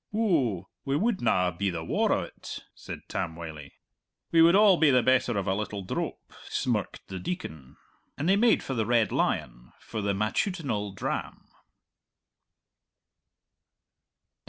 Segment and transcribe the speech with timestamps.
[0.15, 3.73] "Ou, we wouldna be the waur o't," said Tam Wylie.
[4.31, 7.77] "We would all be the better of a little drope," smirked the Deacon.
[8.17, 11.45] And they made for the Red Lion for the matutinal dram.